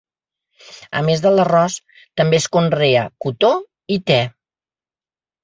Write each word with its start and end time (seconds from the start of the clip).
A 1.01 1.03
més 1.09 1.21
de 1.25 1.31
l'arròs, 1.35 1.75
també 2.21 2.39
es 2.39 2.49
conrea 2.57 3.05
cotó 3.27 3.53
i 3.99 4.01
te. 4.11 4.19